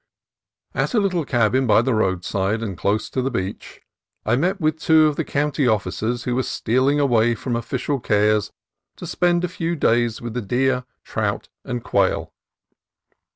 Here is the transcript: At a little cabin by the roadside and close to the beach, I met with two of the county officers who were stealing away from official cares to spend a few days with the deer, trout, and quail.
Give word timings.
At 0.73 0.95
a 0.95 0.99
little 0.99 1.25
cabin 1.25 1.67
by 1.67 1.83
the 1.83 1.93
roadside 1.93 2.63
and 2.63 2.75
close 2.75 3.07
to 3.11 3.21
the 3.21 3.29
beach, 3.29 3.81
I 4.25 4.35
met 4.35 4.59
with 4.59 4.79
two 4.79 5.05
of 5.05 5.15
the 5.15 5.23
county 5.23 5.67
officers 5.67 6.23
who 6.23 6.33
were 6.33 6.41
stealing 6.41 6.99
away 6.99 7.35
from 7.35 7.55
official 7.55 7.99
cares 7.99 8.51
to 8.95 9.05
spend 9.05 9.43
a 9.43 9.47
few 9.47 9.75
days 9.75 10.19
with 10.19 10.33
the 10.33 10.41
deer, 10.41 10.85
trout, 11.03 11.49
and 11.63 11.83
quail. 11.83 12.33